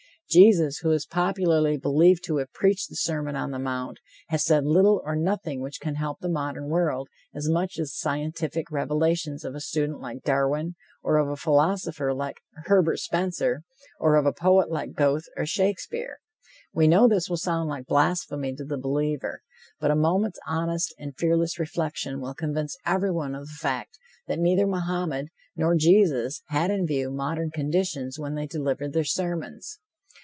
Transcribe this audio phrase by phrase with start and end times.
[0.29, 4.63] Jesus, who is popularly believed to have preached the Sermon on the Mount, has said
[4.65, 9.43] little or nothing which can help the modern world as much as the scientific revelations
[9.43, 13.63] of a student like Darwin, or of a philosopher like Herbert Spencer,
[13.99, 16.21] or of a poet like Goethe or Shakespeare.
[16.73, 19.41] We know this will sound like blasphemy to the believer,
[19.81, 24.65] but a moment's honest and fearless reflection will convince everyone of the fact that neither
[24.65, 25.27] Mohammed
[25.57, 29.77] nor Jesus had in view modern conditions when they delivered their sermons.